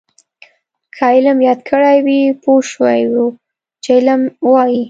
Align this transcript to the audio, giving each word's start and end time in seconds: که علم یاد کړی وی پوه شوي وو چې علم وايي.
که 0.95 1.03
علم 1.15 1.37
یاد 1.47 1.59
کړی 1.69 1.97
وی 2.05 2.21
پوه 2.43 2.61
شوي 2.71 3.01
وو 3.11 3.25
چې 3.83 3.89
علم 3.97 4.21
وايي. 4.51 4.79